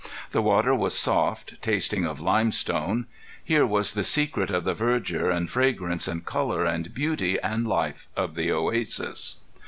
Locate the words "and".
5.29-5.47, 6.07-6.25, 6.65-6.91, 7.39-7.67